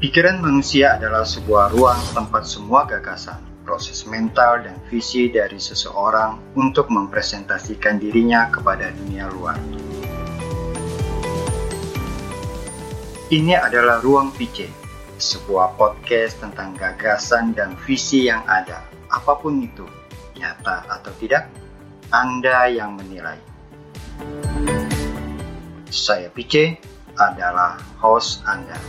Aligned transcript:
Pikiran 0.00 0.40
manusia 0.40 0.96
adalah 0.96 1.28
sebuah 1.28 1.76
ruang 1.76 2.00
tempat 2.16 2.48
semua 2.48 2.88
gagasan, 2.88 3.36
proses 3.68 4.08
mental, 4.08 4.64
dan 4.64 4.72
visi 4.88 5.28
dari 5.28 5.60
seseorang 5.60 6.40
untuk 6.56 6.88
mempresentasikan 6.88 8.00
dirinya 8.00 8.48
kepada 8.48 8.96
dunia 8.96 9.28
luar. 9.28 9.60
Ini 13.28 13.60
adalah 13.60 14.00
Ruang 14.00 14.32
PC, 14.32 14.72
sebuah 15.20 15.76
podcast 15.76 16.40
tentang 16.40 16.72
gagasan 16.80 17.52
dan 17.52 17.76
visi 17.84 18.24
yang 18.24 18.40
ada, 18.48 18.80
apa 19.12 19.36
pun 19.36 19.60
itu, 19.60 19.84
nyata 20.40 20.80
atau 20.88 21.12
tidak, 21.20 21.44
Anda 22.08 22.72
yang 22.72 22.96
menilai. 22.96 23.36
Saya 25.92 26.32
PC 26.32 26.80
adalah 27.20 27.76
host 28.00 28.40
Anda. 28.48 28.80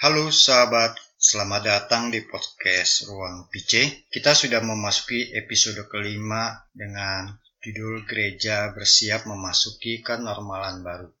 Halo 0.00 0.32
sahabat, 0.32 0.96
selamat 1.20 1.60
datang 1.60 2.08
di 2.08 2.24
podcast 2.24 3.04
Ruang 3.04 3.52
PC. 3.52 4.08
Kita 4.08 4.32
sudah 4.32 4.64
memasuki 4.64 5.28
episode 5.36 5.76
kelima 5.92 6.56
dengan 6.72 7.36
judul 7.60 8.08
Gereja 8.08 8.72
Bersiap 8.72 9.28
Memasuki 9.28 10.00
Kenormalan 10.00 10.80
Baru. 10.80 11.12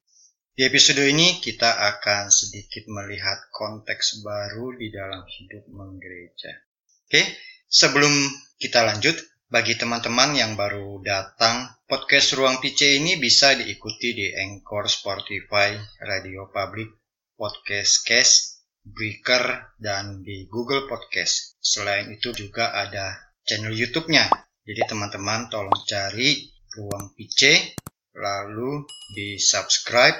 Di 0.56 0.64
episode 0.64 1.04
ini 1.04 1.44
kita 1.44 1.76
akan 1.92 2.32
sedikit 2.32 2.88
melihat 2.88 3.52
konteks 3.52 4.24
baru 4.24 4.72
di 4.72 4.88
dalam 4.88 5.28
hidup 5.28 5.68
menggereja. 5.68 6.64
Oke, 7.04 7.20
sebelum 7.68 8.32
kita 8.56 8.80
lanjut, 8.80 9.20
bagi 9.52 9.76
teman-teman 9.76 10.32
yang 10.32 10.56
baru 10.56 11.04
datang, 11.04 11.68
podcast 11.84 12.32
Ruang 12.32 12.64
PC 12.64 12.96
ini 12.96 13.20
bisa 13.20 13.52
diikuti 13.60 14.16
di 14.16 14.32
Anchor, 14.32 14.88
Spotify, 14.88 15.76
Radio 16.00 16.48
Public, 16.48 16.88
Podcast 17.36 18.08
Cast, 18.08 18.59
Breaker, 18.80 19.76
dan 19.76 20.24
di 20.24 20.48
Google 20.48 20.88
Podcast. 20.88 21.60
Selain 21.60 22.08
itu 22.08 22.32
juga 22.32 22.72
ada 22.72 23.16
channel 23.44 23.76
YouTube-nya. 23.76 24.28
Jadi 24.64 24.82
teman-teman 24.88 25.52
tolong 25.52 25.80
cari 25.84 26.48
Ruang 26.70 27.12
PC, 27.18 27.74
lalu 28.14 28.86
di 29.10 29.34
subscribe 29.36 30.14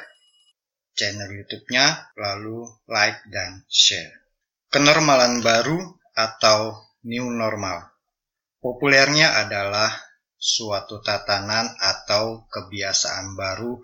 channel 0.98 1.30
YouTube-nya, 1.30 2.12
lalu 2.18 2.66
like 2.90 3.22
dan 3.30 3.62
share. 3.70 4.10
Kenormalan 4.66 5.40
baru 5.40 5.78
atau 6.14 6.90
new 7.06 7.30
normal. 7.30 7.86
Populernya 8.60 9.40
adalah 9.40 9.88
suatu 10.40 11.00
tatanan 11.00 11.76
atau 11.80 12.44
kebiasaan 12.48 13.36
baru 13.36 13.76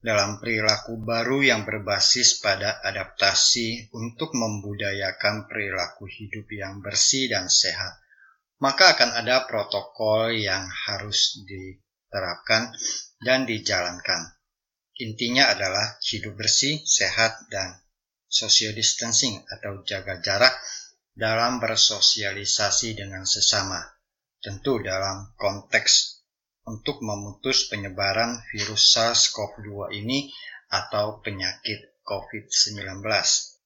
dalam 0.00 0.38
perilaku 0.38 1.00
baru 1.02 1.42
yang 1.42 1.64
berbasis 1.64 2.38
pada 2.38 2.78
adaptasi 2.84 3.90
untuk 3.96 4.36
membudayakan 4.36 5.48
perilaku 5.48 6.06
hidup 6.06 6.46
yang 6.52 6.84
bersih 6.84 7.32
dan 7.32 7.48
sehat, 7.48 7.96
maka 8.60 8.96
akan 8.96 9.20
ada 9.20 9.44
protokol 9.44 10.32
yang 10.32 10.64
harus 10.88 11.40
diterapkan 11.44 12.72
dan 13.20 13.44
dijalankan. 13.48 14.36
Intinya 14.96 15.52
adalah 15.52 16.00
hidup 16.00 16.40
bersih, 16.40 16.80
sehat, 16.88 17.36
dan 17.52 17.76
social 18.24 18.72
distancing 18.72 19.44
atau 19.48 19.84
jaga 19.84 20.20
jarak 20.24 20.56
dalam 21.12 21.60
bersosialisasi 21.60 22.96
dengan 22.96 23.24
sesama, 23.28 23.80
tentu 24.40 24.80
dalam 24.80 25.36
konteks 25.36 26.15
untuk 26.66 26.98
memutus 27.00 27.70
penyebaran 27.70 28.42
virus 28.50 28.90
SARS-CoV-2 28.94 29.94
ini 30.02 30.28
atau 30.66 31.22
penyakit 31.22 32.02
COVID-19. 32.02 33.06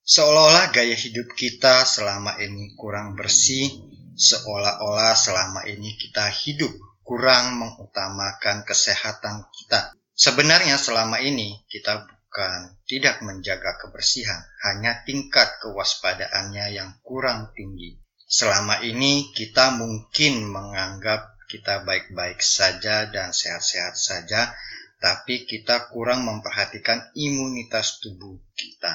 Seolah-olah 0.05 0.69
gaya 0.73 0.97
hidup 0.97 1.33
kita 1.33 1.89
selama 1.89 2.37
ini 2.41 2.77
kurang 2.77 3.17
bersih, 3.17 3.69
seolah-olah 4.17 5.17
selama 5.17 5.65
ini 5.65 5.97
kita 5.97 6.29
hidup 6.29 6.73
kurang 7.01 7.57
mengutamakan 7.57 8.69
kesehatan 8.69 9.49
kita. 9.49 9.97
Sebenarnya 10.13 10.77
selama 10.77 11.25
ini 11.25 11.65
kita 11.73 12.05
bukan 12.05 12.77
tidak 12.85 13.25
menjaga 13.25 13.81
kebersihan, 13.81 14.39
hanya 14.69 15.01
tingkat 15.09 15.59
kewaspadaannya 15.65 16.77
yang 16.77 17.01
kurang 17.01 17.51
tinggi. 17.57 17.97
Selama 18.31 18.85
ini 18.87 19.33
kita 19.35 19.75
mungkin 19.75 20.47
menganggap 20.47 21.40
kita 21.51 21.83
baik-baik 21.83 22.39
saja 22.39 23.11
dan 23.11 23.35
sehat-sehat 23.35 23.99
saja, 23.99 24.55
tapi 25.03 25.43
kita 25.51 25.91
kurang 25.91 26.23
memperhatikan 26.23 27.11
imunitas 27.19 27.99
tubuh 27.99 28.39
kita. 28.55 28.95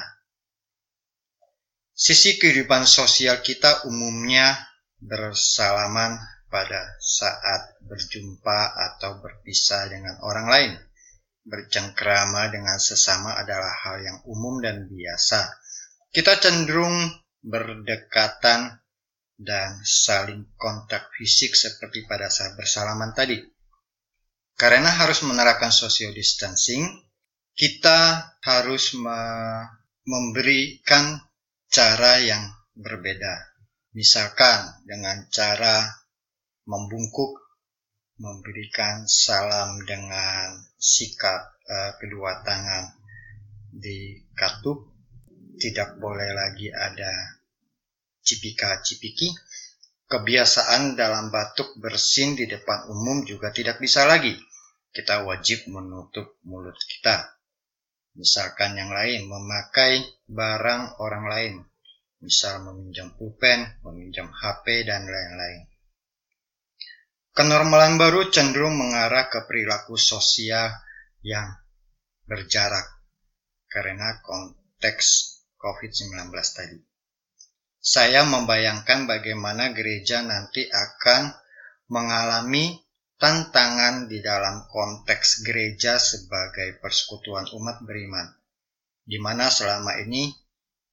Sisi 1.92 2.40
kehidupan 2.40 2.88
sosial 2.88 3.44
kita 3.44 3.84
umumnya 3.84 4.56
bersalaman 4.96 6.16
pada 6.48 6.96
saat 7.00 7.76
berjumpa 7.84 8.60
atau 8.72 9.20
berpisah 9.20 9.92
dengan 9.92 10.16
orang 10.24 10.46
lain. 10.48 10.72
Bercengkrama 11.46 12.50
dengan 12.50 12.80
sesama 12.80 13.38
adalah 13.38 13.70
hal 13.86 14.02
yang 14.02 14.18
umum 14.26 14.58
dan 14.58 14.88
biasa. 14.88 15.46
Kita 16.10 16.36
cenderung 16.42 17.06
berdekatan 17.44 18.82
dan 19.36 19.84
saling 19.84 20.48
kontak 20.56 21.12
fisik 21.12 21.52
seperti 21.52 22.08
pada 22.08 22.32
saat 22.32 22.56
bersalaman 22.56 23.12
tadi. 23.12 23.36
Karena 24.56 24.88
harus 24.88 25.20
menerapkan 25.20 25.68
social 25.68 26.16
distancing, 26.16 26.88
kita 27.52 28.32
harus 28.40 28.96
me 28.96 29.20
memberikan 30.06 31.18
cara 31.68 32.22
yang 32.22 32.46
berbeda. 32.72 33.58
Misalkan 33.92 34.86
dengan 34.86 35.28
cara 35.28 35.82
membungkuk, 36.64 37.36
memberikan 38.16 39.04
salam 39.04 39.82
dengan 39.84 40.56
sikap 40.78 41.58
uh, 41.68 41.92
kedua 42.00 42.40
tangan 42.46 42.96
di 43.72 44.24
katup, 44.32 44.94
tidak 45.60 45.98
boleh 46.00 46.32
lagi 46.32 46.70
ada 46.70 47.12
cipika-cipiki, 48.26 49.30
kebiasaan 50.10 50.98
dalam 50.98 51.30
batuk 51.30 51.78
bersin 51.78 52.34
di 52.34 52.50
depan 52.50 52.90
umum 52.90 53.22
juga 53.22 53.54
tidak 53.54 53.78
bisa 53.78 54.02
lagi. 54.02 54.34
Kita 54.90 55.22
wajib 55.22 55.70
menutup 55.70 56.42
mulut 56.42 56.74
kita. 56.74 57.36
Misalkan 58.16 58.74
yang 58.74 58.90
lain, 58.90 59.28
memakai 59.28 60.02
barang 60.26 60.98
orang 60.98 61.24
lain. 61.28 61.54
Misal 62.24 62.64
meminjam 62.64 63.12
pulpen, 63.12 63.76
meminjam 63.84 64.32
HP, 64.32 64.88
dan 64.88 65.04
lain-lain. 65.04 65.68
Kenormalan 67.36 68.00
baru 68.00 68.32
cenderung 68.32 68.80
mengarah 68.80 69.28
ke 69.28 69.44
perilaku 69.44 70.00
sosial 70.00 70.72
yang 71.20 71.52
berjarak 72.24 72.88
karena 73.68 74.24
konteks 74.24 75.36
COVID-19 75.60 76.32
tadi. 76.32 76.95
Saya 77.86 78.26
membayangkan 78.26 79.06
bagaimana 79.06 79.70
gereja 79.70 80.18
nanti 80.18 80.66
akan 80.66 81.30
mengalami 81.86 82.74
tantangan 83.14 84.10
di 84.10 84.18
dalam 84.18 84.66
konteks 84.66 85.46
gereja 85.46 85.94
sebagai 85.94 86.82
persekutuan 86.82 87.46
umat 87.54 87.86
beriman, 87.86 88.26
di 89.06 89.22
mana 89.22 89.46
selama 89.54 90.02
ini 90.02 90.34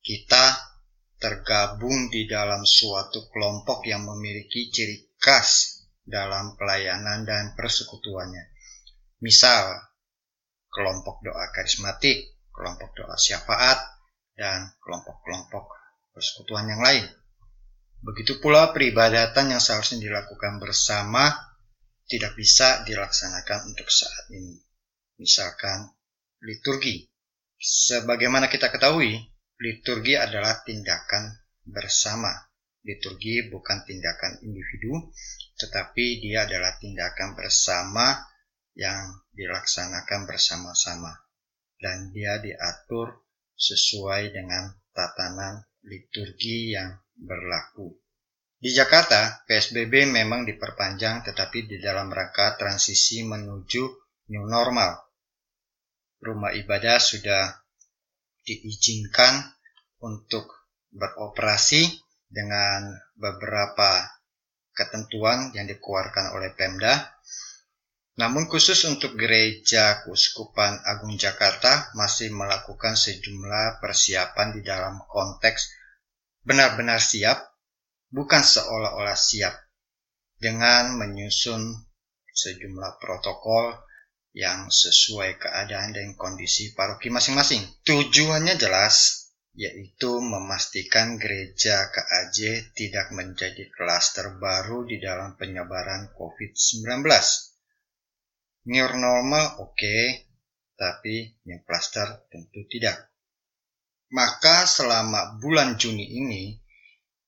kita 0.06 0.54
tergabung 1.18 2.14
di 2.14 2.30
dalam 2.30 2.62
suatu 2.62 3.26
kelompok 3.34 3.90
yang 3.90 4.06
memiliki 4.06 4.70
ciri 4.70 5.18
khas 5.18 5.82
dalam 6.06 6.54
pelayanan 6.54 7.26
dan 7.26 7.58
persekutuannya. 7.58 8.54
Misal, 9.26 9.82
kelompok 10.70 11.26
doa 11.26 11.50
karismatik, 11.50 12.38
kelompok 12.54 12.94
doa 12.94 13.18
syafaat, 13.18 13.82
dan 14.38 14.78
kelompok-kelompok 14.78 15.83
persekutuan 16.14 16.70
yang 16.70 16.80
lain. 16.80 17.06
Begitu 18.04 18.38
pula 18.40 18.72
peribadatan 18.72 19.56
yang 19.56 19.62
seharusnya 19.64 20.00
dilakukan 20.00 20.62
bersama 20.62 21.34
tidak 22.08 22.36
bisa 22.38 22.84
dilaksanakan 22.86 23.74
untuk 23.74 23.88
saat 23.90 24.30
ini. 24.32 24.60
Misalkan 25.18 25.90
liturgi. 26.44 27.08
Sebagaimana 27.64 28.52
kita 28.52 28.68
ketahui, 28.68 29.16
liturgi 29.58 30.20
adalah 30.20 30.62
tindakan 30.68 31.32
bersama. 31.64 32.30
Liturgi 32.84 33.48
bukan 33.48 33.88
tindakan 33.88 34.44
individu, 34.44 35.16
tetapi 35.56 36.20
dia 36.20 36.44
adalah 36.44 36.76
tindakan 36.76 37.40
bersama 37.40 38.20
yang 38.76 39.24
dilaksanakan 39.32 40.28
bersama-sama. 40.28 41.16
Dan 41.80 42.12
dia 42.12 42.36
diatur 42.44 43.24
sesuai 43.56 44.36
dengan 44.36 44.76
tatanan 44.92 45.64
liturgi 45.84 46.76
yang 46.76 46.96
berlaku. 47.16 47.92
Di 48.64 48.72
Jakarta, 48.72 49.44
PSBB 49.44 50.08
memang 50.08 50.48
diperpanjang 50.48 51.28
tetapi 51.28 51.68
di 51.68 51.78
dalam 51.84 52.08
rangka 52.08 52.56
transisi 52.56 53.20
menuju 53.28 53.84
new 54.32 54.48
normal. 54.48 55.04
Rumah 56.24 56.56
ibadah 56.56 56.96
sudah 57.04 57.52
diizinkan 58.48 59.52
untuk 60.00 60.48
beroperasi 60.96 61.92
dengan 62.32 62.96
beberapa 63.20 64.08
ketentuan 64.74 65.54
yang 65.54 65.68
dikeluarkan 65.70 66.34
oleh 66.34 66.56
Pemda. 66.56 67.13
Namun 68.14 68.46
khusus 68.46 68.86
untuk 68.86 69.18
gereja 69.18 70.06
Kuskupan 70.06 70.86
Agung 70.86 71.18
Jakarta 71.18 71.90
masih 71.98 72.30
melakukan 72.30 72.94
sejumlah 72.94 73.82
persiapan 73.82 74.54
di 74.54 74.62
dalam 74.62 75.02
konteks 75.10 75.74
benar-benar 76.46 77.02
siap 77.02 77.42
bukan 78.14 78.46
seolah-olah 78.46 79.18
siap 79.18 79.56
dengan 80.38 80.94
menyusun 80.94 81.74
sejumlah 82.30 83.02
protokol 83.02 83.74
yang 84.34 84.70
sesuai 84.70 85.38
keadaan 85.38 85.94
dan 85.94 86.18
kondisi 86.18 86.74
paroki 86.74 87.14
masing-masing. 87.14 87.62
Tujuannya 87.86 88.58
jelas, 88.58 89.30
yaitu 89.54 90.18
memastikan 90.18 91.22
gereja 91.22 91.94
KAJ 91.94 92.70
tidak 92.74 93.14
menjadi 93.14 93.70
klaster 93.70 94.34
baru 94.42 94.90
di 94.90 94.98
dalam 94.98 95.38
penyebaran 95.38 96.10
COVID-19. 96.18 97.06
New 98.64 98.88
normal 98.96 99.60
oke, 99.60 99.76
okay, 99.76 100.24
tapi 100.80 101.36
new 101.44 101.60
cluster 101.68 102.28
tentu 102.32 102.64
tidak. 102.72 102.96
Maka 104.16 104.64
selama 104.64 105.36
bulan 105.42 105.76
Juni 105.76 106.06
ini, 106.16 106.56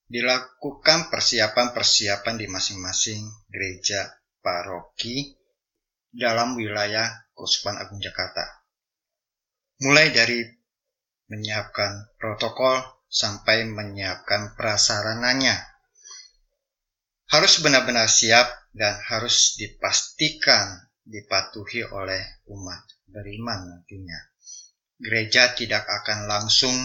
dilakukan 0.06 1.10
persiapan-persiapan 1.10 2.36
di 2.38 2.46
masing-masing 2.46 3.26
gereja 3.50 4.06
paroki 4.40 5.34
dalam 6.14 6.56
wilayah 6.56 7.10
Kuspan 7.34 7.82
Agung 7.82 8.00
Jakarta. 8.00 8.64
Mulai 9.82 10.16
dari 10.16 10.40
menyiapkan 11.28 12.16
protokol 12.16 12.80
sampai 13.10 13.66
menyiapkan 13.68 14.54
prasarananya. 14.54 15.58
Harus 17.28 17.60
benar-benar 17.60 18.06
siap 18.08 18.46
dan 18.72 18.96
harus 19.10 19.58
dipastikan 19.58 20.85
dipatuhi 21.06 21.86
oleh 21.86 22.42
umat 22.50 22.82
beriman 23.08 23.70
nantinya. 23.70 24.20
Gereja 24.98 25.54
tidak 25.54 25.86
akan 25.86 26.26
langsung 26.26 26.76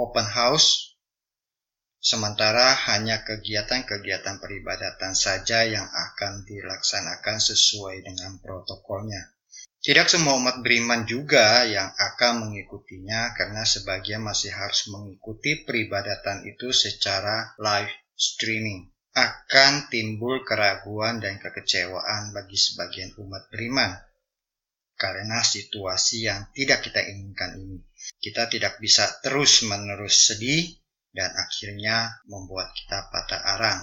open 0.00 0.26
house 0.26 0.90
Sementara 2.00 2.72
hanya 2.88 3.20
kegiatan-kegiatan 3.28 4.40
peribadatan 4.40 5.12
saja 5.12 5.68
yang 5.68 5.84
akan 5.84 6.48
dilaksanakan 6.48 7.36
sesuai 7.36 8.00
dengan 8.00 8.40
protokolnya. 8.40 9.36
Tidak 9.84 10.08
semua 10.08 10.40
umat 10.40 10.64
beriman 10.64 11.04
juga 11.04 11.60
yang 11.68 11.92
akan 11.92 12.48
mengikutinya 12.48 13.36
karena 13.36 13.68
sebagian 13.68 14.24
masih 14.24 14.48
harus 14.48 14.88
mengikuti 14.88 15.60
peribadatan 15.60 16.48
itu 16.48 16.72
secara 16.72 17.52
live 17.60 17.92
streaming. 18.16 18.88
Akan 19.10 19.90
timbul 19.90 20.46
keraguan 20.46 21.18
dan 21.18 21.42
kekecewaan 21.42 22.30
bagi 22.30 22.54
sebagian 22.54 23.10
umat 23.18 23.50
beriman 23.50 23.90
karena 25.00 25.40
situasi 25.40 26.28
yang 26.28 26.52
tidak 26.52 26.84
kita 26.84 27.00
inginkan 27.00 27.56
ini. 27.56 27.80
Kita 28.20 28.52
tidak 28.52 28.76
bisa 28.76 29.08
terus-menerus 29.24 30.28
sedih 30.28 30.76
dan 31.08 31.32
akhirnya 31.32 32.20
membuat 32.28 32.76
kita 32.76 33.08
patah 33.08 33.40
arang. 33.56 33.80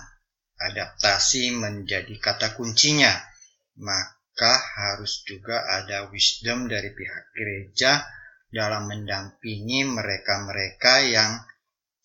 Adaptasi 0.58 1.54
menjadi 1.58 2.14
kata 2.22 2.54
kuncinya, 2.54 3.14
maka 3.82 4.58
harus 4.78 5.26
juga 5.26 5.66
ada 5.66 6.10
wisdom 6.14 6.70
dari 6.70 6.94
pihak 6.94 7.34
gereja 7.34 8.06
dalam 8.54 8.90
mendampingi 8.90 9.86
mereka-mereka 9.86 10.94
yang 11.06 11.42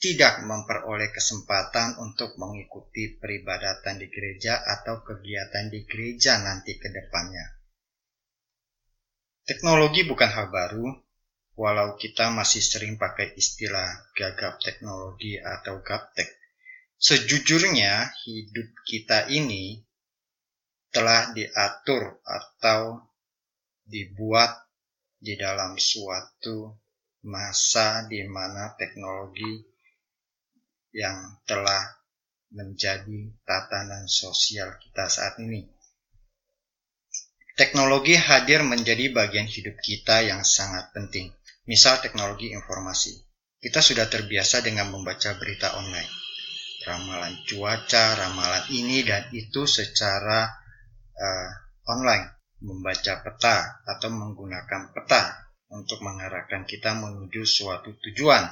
tidak 0.02 0.42
memperoleh 0.42 1.14
kesempatan 1.14 1.94
untuk 2.02 2.34
mengikuti 2.34 3.14
peribadatan 3.14 4.02
di 4.02 4.10
gereja 4.10 4.58
atau 4.58 5.06
kegiatan 5.06 5.70
di 5.70 5.86
gereja 5.86 6.42
nanti 6.42 6.74
ke 6.74 6.90
depannya. 6.90 7.46
Teknologi 9.46 10.02
bukan 10.02 10.26
hal 10.26 10.50
baru, 10.50 10.90
walau 11.54 11.94
kita 11.94 12.34
masih 12.34 12.58
sering 12.58 12.98
pakai 12.98 13.30
istilah 13.38 14.10
gagap 14.18 14.58
teknologi 14.58 15.38
atau 15.38 15.78
gaptek. 15.86 16.26
Sejujurnya 16.98 18.10
hidup 18.26 18.74
kita 18.82 19.30
ini 19.30 19.78
telah 20.90 21.30
diatur 21.30 22.18
atau 22.26 23.06
dibuat 23.86 24.66
di 25.14 25.38
dalam 25.38 25.78
suatu 25.78 26.74
masa 27.22 28.02
di 28.10 28.26
mana 28.26 28.74
teknologi 28.74 29.71
yang 30.92 31.40
telah 31.48 32.02
menjadi 32.52 33.32
tatanan 33.48 34.04
sosial 34.06 34.76
kita 34.76 35.08
saat 35.08 35.40
ini. 35.40 35.64
Teknologi 37.52 38.16
hadir 38.16 38.64
menjadi 38.64 39.12
bagian 39.12 39.44
hidup 39.44 39.76
kita 39.84 40.24
yang 40.24 40.40
sangat 40.40 40.88
penting. 40.96 41.32
Misal 41.68 42.00
teknologi 42.00 42.52
informasi. 42.52 43.12
Kita 43.60 43.84
sudah 43.84 44.08
terbiasa 44.08 44.64
dengan 44.64 44.88
membaca 44.88 45.36
berita 45.36 45.76
online. 45.76 46.08
Ramalan 46.82 47.46
cuaca, 47.46 48.18
ramalan 48.18 48.64
ini 48.74 49.06
dan 49.06 49.28
itu 49.30 49.68
secara 49.68 50.48
uh, 51.14 51.50
online. 51.92 52.26
Membaca 52.62 53.22
peta 53.22 53.84
atau 53.84 54.08
menggunakan 54.10 54.90
peta 54.90 55.52
untuk 55.70 56.02
mengarahkan 56.02 56.66
kita 56.66 56.98
menuju 56.98 57.46
suatu 57.46 57.94
tujuan. 58.00 58.48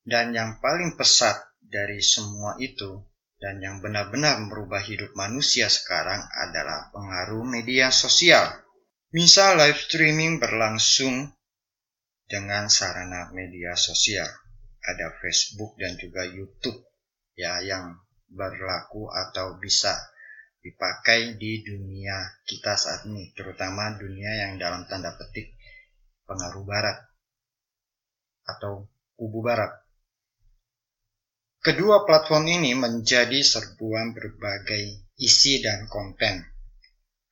Dan 0.00 0.32
yang 0.32 0.58
paling 0.58 0.96
pesat 0.96 1.49
dari 1.70 2.02
semua 2.02 2.58
itu 2.58 3.06
dan 3.40 3.62
yang 3.62 3.80
benar-benar 3.80 4.42
merubah 4.44 4.84
hidup 4.84 5.16
manusia 5.16 5.70
sekarang 5.72 6.20
adalah 6.28 6.92
pengaruh 6.92 7.46
media 7.46 7.88
sosial. 7.88 8.44
Misal 9.16 9.56
live 9.58 9.80
streaming 9.80 10.36
berlangsung 10.36 11.30
dengan 12.28 12.68
sarana 12.68 13.32
media 13.32 13.74
sosial. 13.74 14.28
Ada 14.80 15.16
Facebook 15.18 15.74
dan 15.80 15.96
juga 15.96 16.28
YouTube 16.28 16.78
ya 17.32 17.64
yang 17.64 17.96
berlaku 18.28 19.08
atau 19.08 19.56
bisa 19.58 19.96
dipakai 20.60 21.40
di 21.40 21.64
dunia 21.64 22.44
kita 22.44 22.76
saat 22.76 23.08
ini, 23.08 23.32
terutama 23.32 23.96
dunia 23.96 24.46
yang 24.46 24.60
dalam 24.60 24.84
tanda 24.84 25.16
petik 25.16 25.56
pengaruh 26.28 26.62
barat 26.62 26.98
atau 28.46 28.86
kubu 29.16 29.40
barat. 29.40 29.72
Kedua 31.60 32.08
platform 32.08 32.56
ini 32.56 32.72
menjadi 32.72 33.44
serbuan 33.44 34.16
berbagai 34.16 35.12
isi 35.20 35.60
dan 35.60 35.84
konten. 35.92 36.40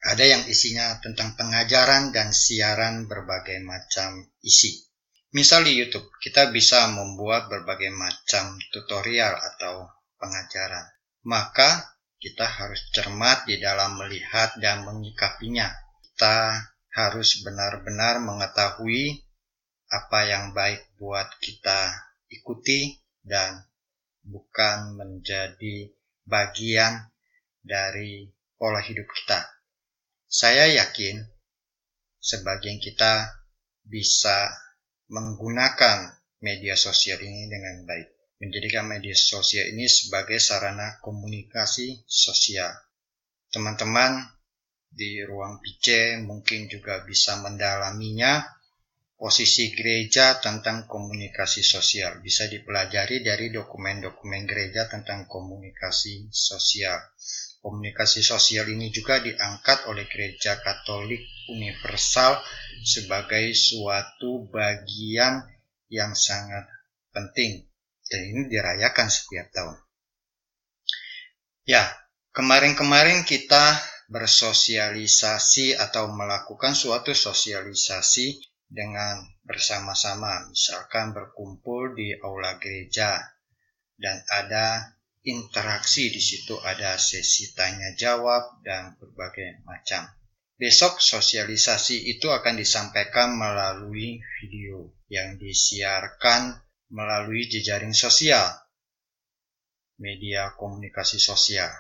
Ada 0.05 0.21
yang 0.21 0.43
isinya 0.45 1.01
tentang 1.01 1.33
pengajaran 1.33 2.13
dan 2.13 2.37
siaran 2.37 3.09
berbagai 3.09 3.57
macam 3.65 4.29
isi. 4.45 4.85
Misal 5.33 5.65
di 5.65 5.81
YouTube, 5.81 6.13
kita 6.21 6.53
bisa 6.53 6.93
membuat 6.93 7.49
berbagai 7.49 7.89
macam 7.89 8.61
tutorial 8.69 9.33
atau 9.33 9.89
pengajaran. 10.21 10.85
Maka 11.25 11.97
kita 12.21 12.45
harus 12.45 12.85
cermat 12.93 13.49
di 13.49 13.57
dalam 13.57 13.97
melihat 13.97 14.61
dan 14.61 14.85
menyikapinya. 14.85 15.73
Kita 16.05 16.69
harus 17.01 17.41
benar-benar 17.41 18.21
mengetahui 18.21 19.25
apa 19.89 20.21
yang 20.29 20.53
baik 20.53 20.85
buat 21.01 21.33
kita 21.41 21.97
ikuti 22.29 22.93
dan 23.25 23.68
bukan 24.29 25.01
menjadi 25.01 25.89
bagian 26.29 27.09
dari 27.65 28.29
pola 28.61 28.85
hidup 28.85 29.09
kita. 29.09 29.41
Saya 30.29 30.69
yakin 30.69 31.25
sebagian 32.21 32.77
kita 32.77 33.33
bisa 33.89 34.53
menggunakan 35.09 36.13
media 36.45 36.77
sosial 36.77 37.17
ini 37.25 37.49
dengan 37.49 37.89
baik. 37.89 38.09
Menjadikan 38.39 38.87
media 38.87 39.17
sosial 39.17 39.73
ini 39.75 39.89
sebagai 39.91 40.39
sarana 40.39 41.01
komunikasi 41.03 42.07
sosial. 42.07 42.71
Teman-teman 43.51 44.23
di 44.89 45.25
ruang 45.25 45.59
PC 45.59 46.21
mungkin 46.23 46.71
juga 46.71 47.03
bisa 47.03 47.41
mendalaminya 47.41 48.45
posisi 49.19 49.75
gereja 49.75 50.39
tentang 50.39 50.87
komunikasi 50.87 51.67
sosial. 51.67 52.23
Bisa 52.23 52.47
dipelajari 52.47 53.27
dari 53.27 53.51
dokumen-dokumen 53.51 54.47
gereja 54.47 54.87
tentang 54.87 55.27
komunikasi 55.27 56.31
sosial. 56.31 56.97
Komunikasi 57.59 58.23
sosial 58.23 58.71
ini 58.71 58.95
juga 58.95 59.19
diangkat 59.19 59.91
oleh 59.91 60.07
Gereja 60.07 60.63
Katolik 60.63 61.19
Universal 61.51 62.39
sebagai 62.87 63.51
suatu 63.51 64.47
bagian 64.47 65.43
yang 65.91 66.15
sangat 66.15 66.71
penting 67.11 67.67
dan 68.07 68.23
ini 68.23 68.47
dirayakan 68.47 69.11
setiap 69.11 69.51
tahun. 69.51 69.77
Ya, 71.67 71.83
kemarin-kemarin 72.31 73.27
kita 73.27 73.75
bersosialisasi 74.09 75.77
atau 75.77 76.09
melakukan 76.15 76.73
suatu 76.73 77.13
sosialisasi 77.13 78.39
dengan 78.69 79.25
bersama-sama, 79.43 80.53
misalkan 80.53 81.17
berkumpul 81.17 81.97
di 81.97 82.13
aula 82.21 82.61
gereja 82.61 83.17
dan 83.97 84.21
ada 84.29 84.95
interaksi 85.25 86.09
di 86.09 86.23
situ 86.23 86.57
ada 86.63 86.97
sesi 86.97 87.53
tanya 87.57 87.93
jawab 87.97 88.63
dan 88.63 88.95
berbagai 89.01 89.65
macam. 89.67 90.07
Besok 90.59 90.99
sosialisasi 90.99 92.11
itu 92.11 92.29
akan 92.35 92.59
disampaikan 92.59 93.37
melalui 93.39 94.19
video 94.43 94.91
yang 95.07 95.39
disiarkan 95.39 96.59
melalui 96.91 97.47
jejaring 97.47 97.95
sosial, 97.95 98.43
media 100.03 100.57
komunikasi 100.59 101.23
sosial. 101.23 101.71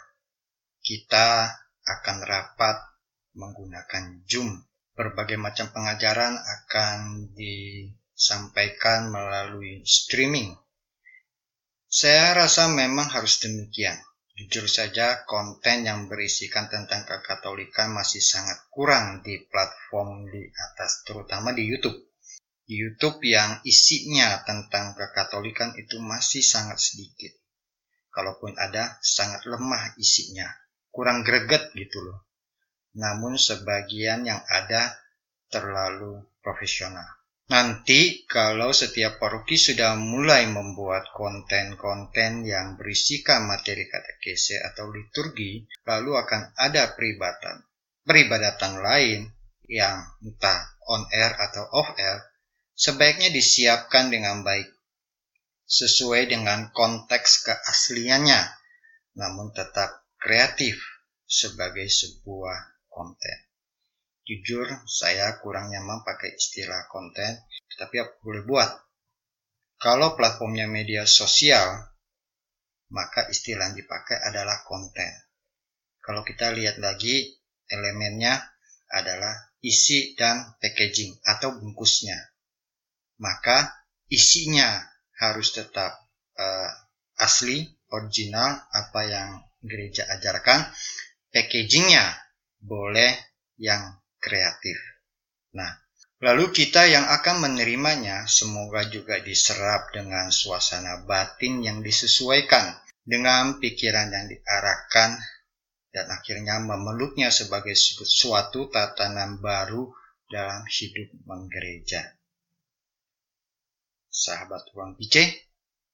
Kita 0.79 1.51
akan 1.83 2.17
rapat 2.23 2.77
menggunakan 3.35 4.23
Zoom. 4.29 4.68
Berbagai 4.99 5.39
macam 5.39 5.71
pengajaran 5.71 6.35
akan 6.35 7.31
disampaikan 7.39 9.15
melalui 9.15 9.87
streaming. 9.87 10.59
Saya 11.87 12.35
rasa 12.35 12.67
memang 12.67 13.07
harus 13.15 13.39
demikian 13.39 13.95
Jujur 14.39 14.71
saja, 14.71 15.27
konten 15.27 15.83
yang 15.83 16.07
berisikan 16.07 16.71
tentang 16.71 17.03
kekatolikan 17.03 17.91
masih 17.91 18.23
sangat 18.23 18.71
kurang 18.71 19.19
di 19.27 19.35
platform 19.51 20.31
di 20.31 20.47
atas, 20.55 21.03
terutama 21.03 21.51
di 21.51 21.67
YouTube. 21.67 21.99
Di 22.63 22.79
YouTube 22.79 23.19
yang 23.27 23.59
isinya 23.67 24.39
tentang 24.47 24.95
kekatolikan 24.95 25.75
itu 25.75 25.99
masih 25.99 26.47
sangat 26.47 26.79
sedikit. 26.79 27.35
Kalaupun 28.15 28.55
ada, 28.55 29.03
sangat 29.03 29.43
lemah 29.43 29.99
isinya. 29.99 30.47
Kurang 30.87 31.27
greget 31.27 31.75
gitu 31.75 31.99
loh. 31.99 32.28
Namun 32.99 33.39
sebagian 33.39 34.27
yang 34.27 34.43
ada 34.51 34.91
terlalu 35.47 36.19
profesional. 36.43 37.07
Nanti 37.49 38.29
kalau 38.29 38.77
setiap 38.77 39.17
paroki 39.17 39.57
sudah 39.57 39.97
mulai 39.97 40.45
membuat 40.45 41.09
konten-konten 41.17 42.45
yang 42.45 42.77
berisikan 42.77 43.49
materi 43.49 43.89
katekese 43.89 44.61
atau 44.61 44.93
liturgi, 44.93 45.65
lalu 45.89 46.13
akan 46.19 46.53
ada 46.61 46.93
peribadatan. 46.93 47.65
Peribadatan 48.05 48.85
lain 48.85 49.33
yang 49.65 49.97
entah 50.21 50.61
on 50.93 51.09
air 51.09 51.33
atau 51.41 51.65
off 51.73 51.97
air, 51.97 52.21
sebaiknya 52.77 53.33
disiapkan 53.33 54.13
dengan 54.13 54.45
baik, 54.45 54.69
sesuai 55.65 56.29
dengan 56.29 56.69
konteks 56.73 57.49
keasliannya, 57.49 58.45
namun 59.17 59.57
tetap 59.57 60.05
kreatif 60.21 60.77
sebagai 61.25 61.89
sebuah 61.89 62.78
konten. 62.99 63.39
Jujur, 64.27 64.67
saya 64.91 65.39
kurang 65.39 65.71
nyaman 65.71 66.03
pakai 66.03 66.35
istilah 66.35 66.91
konten, 66.91 67.47
tapi 67.79 68.03
aku 68.03 68.19
boleh 68.27 68.43
buat. 68.43 68.71
Kalau 69.79 70.19
platformnya 70.19 70.67
media 70.67 71.07
sosial, 71.07 71.95
maka 72.91 73.31
istilah 73.31 73.71
yang 73.71 73.79
dipakai 73.79 74.19
adalah 74.27 74.67
konten. 74.67 75.09
Kalau 76.03 76.27
kita 76.27 76.51
lihat 76.51 76.83
lagi, 76.83 77.39
elemennya 77.71 78.37
adalah 78.91 79.33
isi 79.63 80.19
dan 80.19 80.59
packaging 80.59 81.23
atau 81.23 81.55
bungkusnya. 81.55 82.19
Maka 83.23 83.71
isinya 84.11 84.83
harus 85.21 85.55
tetap 85.55 85.95
uh, 86.37 86.71
asli, 87.17 87.65
original, 87.93 88.67
apa 88.73 89.01
yang 89.05 89.31
gereja 89.63 90.05
ajarkan. 90.09 90.69
Packagingnya 91.29 92.28
boleh 92.63 93.15
yang 93.59 93.99
kreatif. 94.19 94.79
Nah, 95.55 95.71
lalu 96.23 96.51
kita 96.51 96.87
yang 96.91 97.07
akan 97.07 97.51
menerimanya 97.51 98.27
semoga 98.27 98.87
juga 98.87 99.23
diserap 99.23 99.91
dengan 99.95 100.31
suasana 100.35 101.07
batin 101.07 101.63
yang 101.63 101.79
disesuaikan 101.83 102.75
dengan 103.03 103.57
pikiran 103.57 104.13
yang 104.13 104.27
diarahkan 104.29 105.17
dan 105.89 106.07
akhirnya 106.13 106.61
memeluknya 106.61 107.33
sebagai 107.33 107.73
suatu 107.75 108.69
tatanan 108.69 109.41
baru 109.41 109.89
dalam 110.29 110.63
hidup 110.69 111.09
menggereja. 111.25 112.05
Sahabat 114.13 114.69
Ruang 114.77 114.99
PC, 115.01 115.25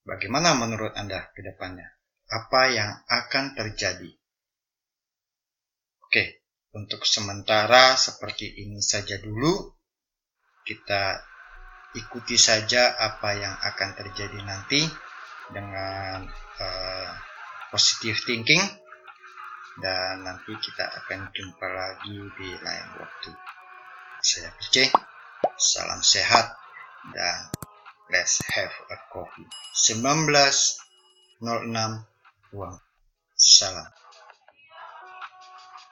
bagaimana 0.03 0.59
menurut 0.59 0.91
Anda 0.99 1.31
ke 1.31 1.45
depannya? 1.45 1.87
Apa 2.27 2.73
yang 2.73 2.91
akan 3.07 3.55
terjadi? 3.55 4.11
Oke, 6.03 6.44
untuk 6.75 7.07
sementara 7.07 7.95
seperti 7.95 8.67
ini 8.67 8.83
saja 8.83 9.23
dulu. 9.23 9.71
Kita 10.65 11.23
ikuti 11.95 12.35
saja 12.35 12.99
apa 12.99 13.31
yang 13.39 13.55
akan 13.55 13.91
terjadi 13.95 14.43
nanti 14.43 14.83
dengan 15.55 16.27
uh, 16.59 17.11
positive 17.71 18.19
thinking 18.27 18.65
dan 19.79 20.23
nanti 20.23 20.55
kita 20.55 20.87
akan 21.03 21.31
jumpa 21.31 21.67
lagi 21.67 22.19
di 22.39 22.49
lain 22.59 22.89
waktu. 22.99 23.31
Saya 24.25 24.51
PC, 24.57 24.89
salam 25.59 26.01
sehat 26.01 26.57
dan 27.13 27.51
let's 28.09 28.41
have 28.55 28.73
a 28.91 28.99
coffee. 29.13 29.47
1906 29.77 30.73
uang. 32.55 32.79
Salam. 33.35 34.04